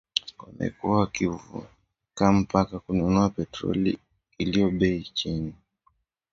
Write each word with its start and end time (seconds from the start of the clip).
wamekuwa 0.39 0.99
wakivuka 0.99 2.31
mpaka 2.33 2.79
kununua 2.79 3.29
petroli 3.29 3.99
iliyo 4.37 4.71
bei 4.71 4.97
ya 4.97 5.03
chini 5.13 5.53